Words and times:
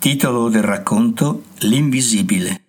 Titolo 0.00 0.48
del 0.48 0.62
racconto 0.64 1.44
L'invisibile. 1.58 2.64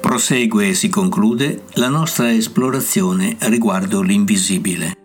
Prosegue 0.00 0.68
e 0.68 0.74
si 0.74 0.88
conclude 0.88 1.64
la 1.74 1.88
nostra 1.88 2.32
esplorazione 2.32 3.36
riguardo 3.40 4.00
l'invisibile. 4.00 5.01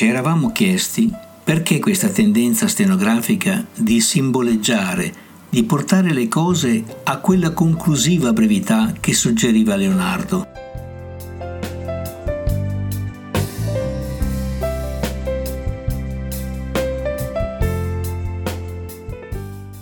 Ci 0.00 0.06
eravamo 0.06 0.50
chiesti 0.50 1.12
perché 1.44 1.78
questa 1.78 2.08
tendenza 2.08 2.66
stenografica 2.68 3.66
di 3.76 4.00
simboleggiare, 4.00 5.12
di 5.50 5.62
portare 5.64 6.14
le 6.14 6.26
cose 6.26 6.82
a 7.02 7.18
quella 7.18 7.50
conclusiva 7.50 8.32
brevità 8.32 8.94
che 8.98 9.12
suggeriva 9.12 9.76
Leonardo. 9.76 10.46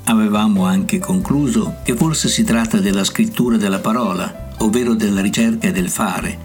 Avevamo 0.03 0.64
anche 0.64 0.98
concluso 0.98 1.77
che 1.84 1.94
forse 1.94 2.27
si 2.27 2.42
tratta 2.42 2.80
della 2.80 3.05
scrittura 3.05 3.56
della 3.56 3.78
parola, 3.78 4.48
ovvero 4.58 4.94
della 4.94 5.20
ricerca 5.20 5.69
e 5.69 5.70
del 5.70 5.88
fare, 5.88 6.38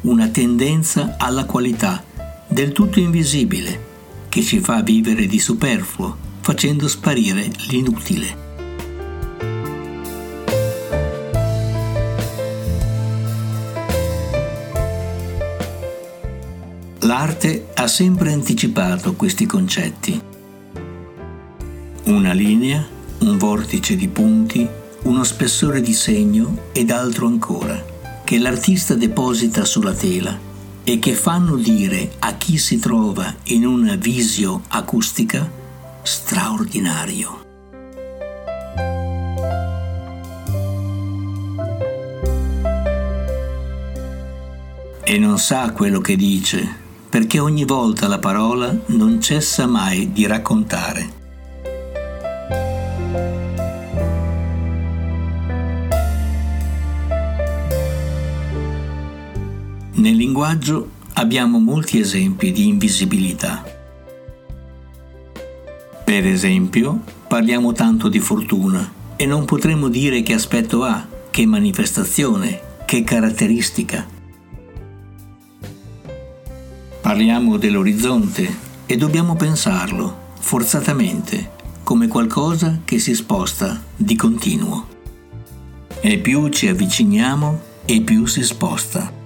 una 0.00 0.26
tendenza 0.26 1.14
alla 1.16 1.44
qualità 1.44 2.08
del 2.50 2.72
tutto 2.72 2.98
invisibile, 2.98 3.88
che 4.28 4.42
ci 4.42 4.58
fa 4.58 4.82
vivere 4.82 5.26
di 5.26 5.38
superfluo, 5.38 6.16
facendo 6.40 6.88
sparire 6.88 7.48
l'inutile. 7.68 8.48
L'arte 17.00 17.68
ha 17.74 17.86
sempre 17.86 18.32
anticipato 18.32 19.14
questi 19.14 19.46
concetti. 19.46 20.20
Una 22.04 22.32
linea, 22.32 22.84
un 23.20 23.38
vortice 23.38 23.94
di 23.94 24.08
punti, 24.08 24.66
uno 25.02 25.22
spessore 25.22 25.80
di 25.80 25.92
segno 25.92 26.64
ed 26.72 26.90
altro 26.90 27.26
ancora, 27.26 27.82
che 28.24 28.38
l'artista 28.38 28.94
deposita 28.94 29.64
sulla 29.64 29.94
tela 29.94 30.48
e 30.90 30.98
che 30.98 31.14
fanno 31.14 31.54
dire 31.54 32.14
a 32.18 32.32
chi 32.34 32.58
si 32.58 32.80
trova 32.80 33.32
in 33.44 33.64
una 33.64 33.94
visio 33.94 34.62
acustica 34.70 35.48
straordinario. 36.02 37.44
E 45.04 45.18
non 45.18 45.38
sa 45.38 45.70
quello 45.70 46.00
che 46.00 46.16
dice, 46.16 46.68
perché 47.08 47.38
ogni 47.38 47.64
volta 47.64 48.08
la 48.08 48.18
parola 48.18 48.76
non 48.86 49.20
cessa 49.20 49.68
mai 49.68 50.10
di 50.10 50.26
raccontare. 50.26 51.19
Nel 60.00 60.16
linguaggio 60.16 60.92
abbiamo 61.12 61.58
molti 61.58 62.00
esempi 62.00 62.52
di 62.52 62.68
invisibilità. 62.68 63.62
Per 66.02 66.26
esempio, 66.26 67.02
parliamo 67.28 67.72
tanto 67.72 68.08
di 68.08 68.18
fortuna 68.18 68.90
e 69.16 69.26
non 69.26 69.44
potremmo 69.44 69.88
dire 69.88 70.22
che 70.22 70.32
aspetto 70.32 70.84
ha, 70.84 71.06
che 71.28 71.44
manifestazione, 71.44 72.60
che 72.86 73.04
caratteristica. 73.04 74.08
Parliamo 77.02 77.58
dell'orizzonte 77.58 78.56
e 78.86 78.96
dobbiamo 78.96 79.36
pensarlo, 79.36 80.28
forzatamente, 80.38 81.50
come 81.82 82.08
qualcosa 82.08 82.80
che 82.86 82.98
si 82.98 83.14
sposta 83.14 83.84
di 83.94 84.16
continuo. 84.16 84.88
E 86.00 86.18
più 86.20 86.48
ci 86.48 86.68
avviciniamo 86.68 87.60
e 87.84 88.00
più 88.00 88.24
si 88.24 88.42
sposta. 88.42 89.19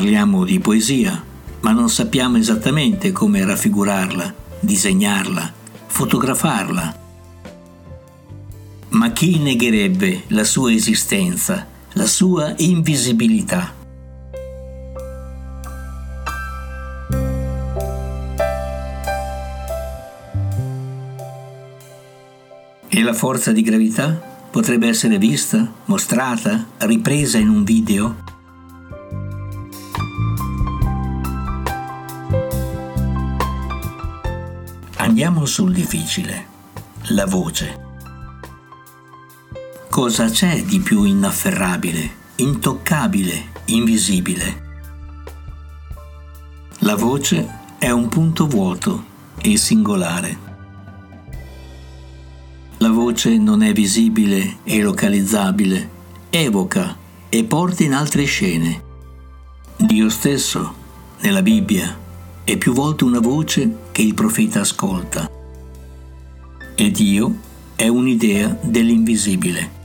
Parliamo 0.00 0.46
di 0.46 0.58
poesia, 0.60 1.22
ma 1.60 1.72
non 1.72 1.90
sappiamo 1.90 2.38
esattamente 2.38 3.12
come 3.12 3.44
raffigurarla, 3.44 4.34
disegnarla, 4.58 5.52
fotografarla. 5.88 6.98
Ma 8.88 9.12
chi 9.12 9.38
negherebbe 9.38 10.22
la 10.28 10.44
sua 10.44 10.72
esistenza, 10.72 11.66
la 11.92 12.06
sua 12.06 12.54
invisibilità? 12.56 13.74
E 22.88 23.02
la 23.02 23.12
forza 23.12 23.52
di 23.52 23.60
gravità 23.60 24.18
potrebbe 24.50 24.88
essere 24.88 25.18
vista, 25.18 25.70
mostrata, 25.84 26.68
ripresa 26.78 27.36
in 27.36 27.50
un 27.50 27.64
video? 27.64 28.29
Andiamo 35.22 35.44
sul 35.44 35.74
difficile, 35.74 36.46
la 37.08 37.26
voce. 37.26 37.78
Cosa 39.90 40.30
c'è 40.30 40.62
di 40.62 40.80
più 40.80 41.02
inafferrabile, 41.02 42.10
intoccabile, 42.36 43.52
invisibile? 43.66 44.62
La 46.78 46.94
voce 46.94 47.46
è 47.76 47.90
un 47.90 48.08
punto 48.08 48.46
vuoto 48.46 49.04
e 49.42 49.58
singolare. 49.58 50.38
La 52.78 52.90
voce 52.90 53.36
non 53.36 53.62
è 53.62 53.74
visibile 53.74 54.60
e 54.64 54.80
localizzabile, 54.80 55.90
evoca 56.30 56.96
e 57.28 57.44
porta 57.44 57.82
in 57.82 57.92
altre 57.92 58.24
scene. 58.24 58.84
Dio 59.76 60.08
stesso, 60.08 60.74
nella 61.20 61.42
Bibbia, 61.42 61.99
è 62.50 62.56
più 62.56 62.72
volte 62.72 63.04
una 63.04 63.20
voce 63.20 63.76
che 63.92 64.02
il 64.02 64.12
profeta 64.12 64.62
ascolta. 64.62 65.30
E 66.74 66.90
Dio 66.90 67.36
è 67.76 67.86
un'idea 67.86 68.58
dell'invisibile. 68.60 69.78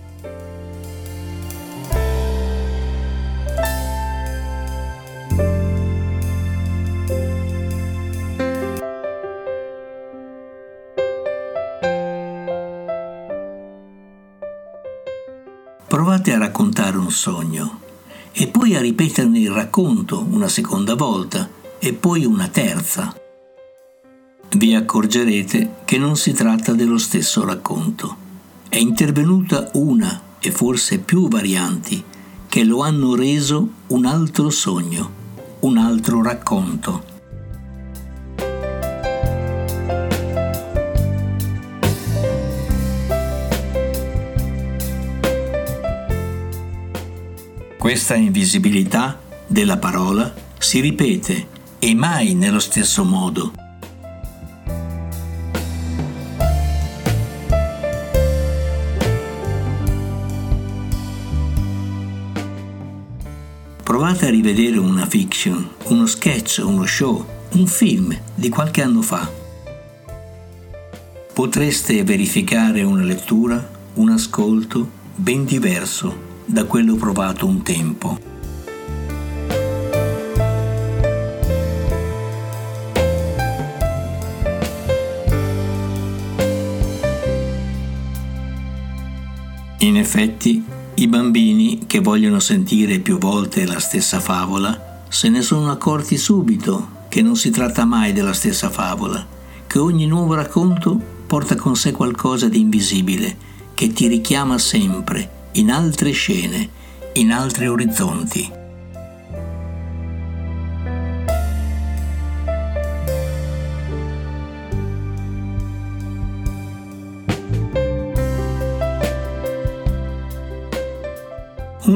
Provate 15.88 16.34
a 16.34 16.40
raccontare 16.40 16.98
un 16.98 17.12
sogno 17.12 17.82
e 18.32 18.48
poi 18.48 18.76
a 18.76 18.82
ripeterne 18.82 19.38
il 19.38 19.52
racconto 19.52 20.26
una 20.28 20.48
seconda 20.48 20.96
volta 20.96 21.62
e 21.80 21.94
poi 21.94 22.26
una 22.26 22.48
terza. 22.48 23.16
Vi 24.56 24.74
accorgerete 24.74 25.76
che 25.86 25.98
non 25.98 26.16
si 26.16 26.32
tratta 26.32 26.74
dello 26.74 26.98
stesso 26.98 27.44
racconto. 27.44 28.24
È 28.70 28.78
intervenuta 28.78 29.70
una 29.74 30.22
e 30.40 30.52
forse 30.52 31.00
più 31.00 31.28
varianti 31.28 32.04
che 32.48 32.64
lo 32.64 32.82
hanno 32.82 33.16
reso 33.16 33.68
un 33.88 34.06
altro 34.06 34.50
sogno, 34.50 35.12
un 35.60 35.78
altro 35.78 36.22
racconto. 36.24 37.14
Questa 47.78 48.16
invisibilità 48.16 49.20
della 49.46 49.78
parola 49.78 50.34
si 50.58 50.80
ripete 50.80 51.54
e 51.86 51.94
mai 51.94 52.34
nello 52.34 52.58
stesso 52.58 53.04
modo. 53.04 53.54
Provate 63.84 64.26
a 64.26 64.30
rivedere 64.32 64.80
una 64.80 65.06
fiction, 65.06 65.70
uno 65.90 66.08
sketch, 66.08 66.60
uno 66.66 66.88
show, 66.88 67.24
un 67.52 67.68
film 67.68 68.20
di 68.34 68.50
qualche 68.50 68.82
anno 68.82 69.04
fa. 69.04 69.32
potreste 71.34 72.04
verificare 72.04 72.82
una 72.82 73.04
lettura, 73.04 73.64
un 73.96 74.10
ascolto 74.10 74.90
ben 75.14 75.46
diverso 75.46 76.18
da 76.46 76.64
quello 76.64 76.96
provato 76.96 77.46
un 77.46 77.62
tempo. 77.62 78.35
Effetti, 90.06 90.64
i 90.94 91.08
bambini 91.08 91.82
che 91.88 92.00
vogliono 92.00 92.40
sentire 92.40 93.00
più 93.00 93.18
volte 93.18 93.66
la 93.66 93.80
stessa 93.80 94.20
favola 94.20 95.02
se 95.10 95.30
ne 95.30 95.42
sono 95.42 95.72
accorti 95.72 96.16
subito 96.16 97.04
che 97.10 97.24
non 97.24 97.36
si 97.36 97.50
tratta 97.50 97.86
mai 97.86 98.14
della 98.14 98.34
stessa 98.34 98.70
favola, 98.70 99.26
che 99.66 99.80
ogni 99.80 100.06
nuovo 100.06 100.36
racconto 100.36 101.00
porta 101.26 101.56
con 101.56 101.76
sé 101.76 101.92
qualcosa 101.92 102.48
di 102.48 102.60
invisibile 102.60 103.36
che 103.74 103.92
ti 103.94 104.08
richiama 104.08 104.58
sempre 104.60 105.50
in 105.54 105.72
altre 105.72 106.12
scene, 106.12 106.70
in 107.14 107.32
altri 107.32 107.68
orizzonti. 107.68 108.64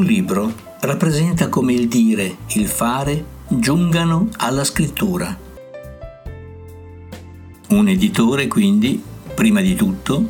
Libro 0.10 0.52
rappresenta 0.80 1.50
come 1.50 1.74
il 1.74 1.88
dire, 1.88 2.38
il 2.54 2.68
fare 2.68 3.24
giungano 3.48 4.30
alla 4.38 4.64
scrittura. 4.64 5.38
Un 7.70 7.88
editore 7.88 8.48
quindi, 8.48 9.02
prima 9.36 9.62
di 9.62 9.76
tutto, 9.76 10.28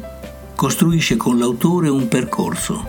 costruisce 0.53 1.15
con 1.15 1.37
l'autore 1.37 1.87
un 1.87 2.09
percorso, 2.09 2.85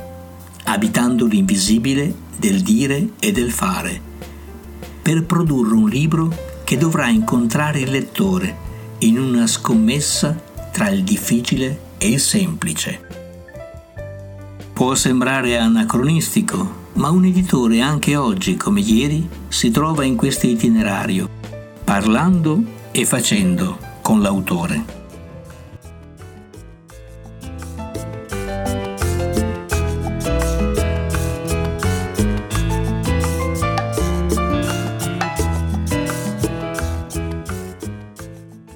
abitando 0.65 1.27
l'invisibile 1.27 2.13
del 2.37 2.61
dire 2.63 3.11
e 3.21 3.31
del 3.31 3.53
fare, 3.53 4.01
per 5.01 5.25
produrre 5.25 5.75
un 5.75 5.89
libro 5.89 6.35
che 6.65 6.77
dovrà 6.77 7.09
incontrare 7.09 7.81
il 7.81 7.91
lettore 7.91 8.69
in 8.99 9.17
una 9.17 9.47
scommessa 9.47 10.37
tra 10.73 10.89
il 10.89 11.05
difficile 11.05 11.93
e 11.99 12.09
il 12.09 12.21
semplice. 12.21 13.07
Può 14.73 14.95
sembrare 14.95 15.59
anacronistico, 15.59 16.80
ma 17.01 17.09
un 17.09 17.25
editore 17.25 17.81
anche 17.81 18.15
oggi 18.15 18.59
come 18.59 18.81
ieri 18.81 19.27
si 19.49 19.71
trova 19.71 20.05
in 20.05 20.17
questo 20.17 20.47
itinerario, 20.47 21.31
parlando 21.83 22.63
e 22.91 23.07
facendo 23.07 23.79
con 24.03 24.21
l'autore. 24.21 24.99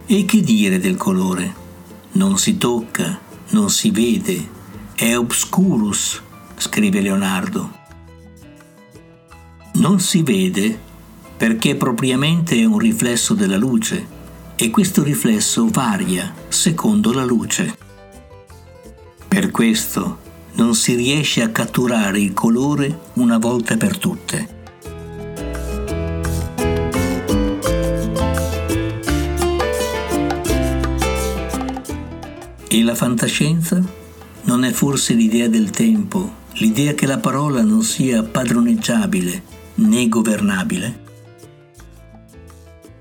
E 0.07 0.25
che 0.25 0.41
dire 0.41 0.79
del 0.79 0.97
colore? 0.97 1.55
Non 2.13 2.39
si 2.39 2.57
tocca, 2.57 3.19
non 3.51 3.69
si 3.69 3.91
vede, 3.91 4.49
è 4.95 5.15
obscurus, 5.15 6.23
scrive 6.57 7.03
Leonardo. 7.03 7.83
Non 9.75 9.99
si 9.99 10.23
vede 10.23 10.79
perché 11.37 11.75
propriamente 11.75 12.57
è 12.57 12.65
un 12.65 12.79
riflesso 12.79 13.35
della 13.35 13.57
luce 13.57 14.07
e 14.55 14.71
questo 14.71 15.03
riflesso 15.03 15.67
varia 15.69 16.33
secondo 16.49 17.13
la 17.13 17.25
luce. 17.25 17.77
Per 19.27 19.51
questo 19.51 20.19
non 20.53 20.77
si 20.77 20.95
riesce 20.95 21.43
a 21.43 21.51
catturare 21.51 22.21
il 22.21 22.33
colore 22.33 23.01
una 23.15 23.39
volta 23.39 23.77
per 23.77 23.99
tutte. 23.99 24.63
E 32.69 32.83
la 32.83 32.95
fantascienza? 32.95 33.83
Non 34.45 34.63
è 34.63 34.71
forse 34.71 35.15
l'idea 35.15 35.49
del 35.49 35.71
tempo, 35.71 36.33
l'idea 36.55 36.95
che 36.95 37.07
la 37.07 37.19
parola 37.19 37.63
non 37.63 37.83
sia 37.83 38.23
padroneggiabile 38.23 39.54
né 39.85 40.09
governabile? 40.09 41.03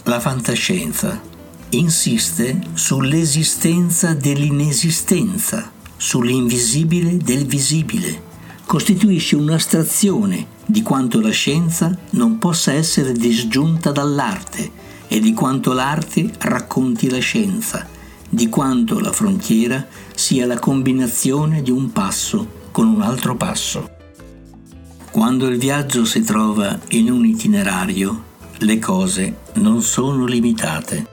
La 0.04 0.20
fantascienza 0.20 1.22
insiste 1.70 2.60
sull'esistenza 2.74 4.14
dell'inesistenza, 4.14 5.72
sull'invisibile 5.96 7.18
del 7.18 7.46
visibile. 7.46 8.32
Costituisce 8.66 9.36
un'astrazione 9.36 10.48
di 10.66 10.82
quanto 10.82 11.20
la 11.20 11.32
scienza 11.32 11.98
non 12.12 12.38
possa 12.38 12.74
essere 12.74 13.14
disgiunta 13.14 13.92
dall'arte 13.92 14.72
e 15.08 15.20
di 15.20 15.34
quanto 15.34 15.74
l'arte 15.74 16.32
racconti 16.40 17.10
la 17.10 17.20
scienza 17.20 17.88
di 18.34 18.50
quanto 18.50 19.00
la 19.00 19.12
frontiera 19.12 19.86
sia 20.16 20.48
la 20.48 20.58
combinazione 20.58 21.62
di 21.62 21.70
un 21.70 21.92
passo 21.92 22.62
con 22.72 22.88
un 22.88 23.04
altro 23.04 23.36
passo. 23.36 24.03
Quando 25.14 25.48
il 25.48 25.60
viaggio 25.60 26.06
si 26.06 26.24
trova 26.24 26.80
in 26.90 27.12
un 27.12 27.24
itinerario, 27.24 28.24
le 28.58 28.80
cose 28.80 29.42
non 29.58 29.84
sono 29.84 30.26
limitate. 30.26 31.06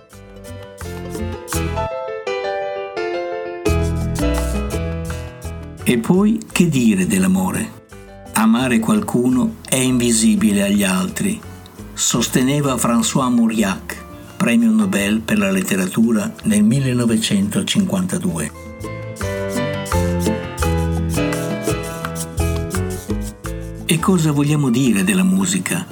E 5.85 5.99
poi 5.99 6.41
che 6.51 6.71
dire 6.71 7.07
dell'amore? 7.07 7.73
Amare 8.33 8.79
qualcuno 8.79 9.57
è 9.69 9.77
invisibile 9.77 10.63
agli 10.63 10.83
altri, 10.83 11.39
sosteneva 11.93 12.77
François 12.77 13.31
Mauriac 13.31 14.01
premio 14.41 14.71
Nobel 14.71 15.21
per 15.21 15.37
la 15.37 15.51
letteratura 15.51 16.33
nel 16.45 16.65
1952. 16.65 18.70
E 23.93 23.99
cosa 23.99 24.31
vogliamo 24.31 24.71
dire 24.71 25.03
della 25.03 25.25
musica? 25.25 25.85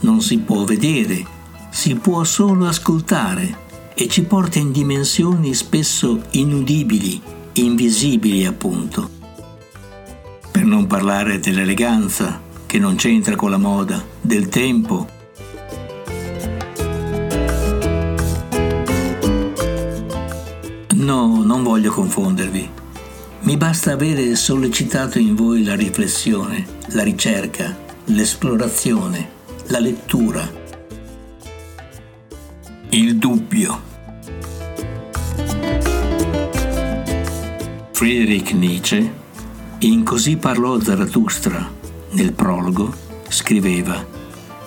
Non 0.00 0.20
si 0.20 0.36
può 0.36 0.64
vedere, 0.64 1.24
si 1.70 1.94
può 1.94 2.22
solo 2.22 2.66
ascoltare 2.66 3.56
e 3.94 4.06
ci 4.06 4.24
porta 4.24 4.58
in 4.58 4.70
dimensioni 4.70 5.54
spesso 5.54 6.24
inudibili, 6.32 7.18
invisibili 7.54 8.44
appunto. 8.44 9.08
Per 10.50 10.62
non 10.62 10.86
parlare 10.86 11.40
dell'eleganza, 11.40 12.38
che 12.66 12.78
non 12.78 12.96
c'entra 12.96 13.34
con 13.34 13.48
la 13.48 13.56
moda, 13.56 14.04
del 14.20 14.50
tempo, 14.50 15.08
No, 20.96 21.42
non 21.42 21.62
voglio 21.62 21.92
confondervi. 21.92 22.87
Mi 23.48 23.56
basta 23.56 23.92
avere 23.92 24.36
sollecitato 24.36 25.18
in 25.18 25.34
voi 25.34 25.64
la 25.64 25.74
riflessione, 25.74 26.66
la 26.88 27.02
ricerca, 27.02 27.74
l'esplorazione, 28.04 29.26
la 29.68 29.78
lettura, 29.78 30.46
il 32.90 33.16
dubbio. 33.16 33.80
Friedrich 37.92 38.52
Nietzsche, 38.52 39.10
in 39.78 40.04
Così 40.04 40.36
parlò 40.36 40.78
Zarathustra, 40.78 41.66
nel 42.10 42.34
prologo, 42.34 42.92
scriveva 43.28 44.04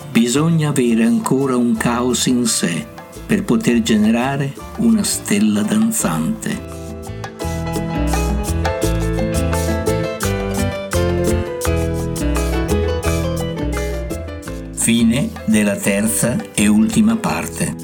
Bisogna 0.09 0.69
avere 0.69 1.03
ancora 1.03 1.55
un 1.55 1.77
caos 1.77 2.25
in 2.25 2.47
sé 2.47 2.83
per 3.27 3.43
poter 3.43 3.83
generare 3.83 4.51
una 4.77 5.03
stella 5.03 5.61
danzante. 5.61 6.70
Fine 14.81 15.29
della 15.45 15.75
terza 15.75 16.35
e 16.55 16.67
ultima 16.67 17.15
parte. 17.15 17.75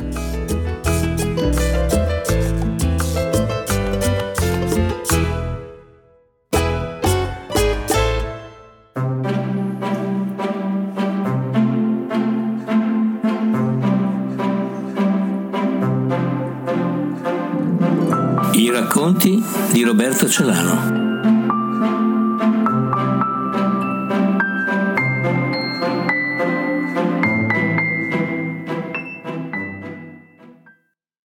I 18.53 18.71
racconti 18.71 19.39
di 19.71 19.83
Roberto 19.83 20.27
Celano. 20.27 20.96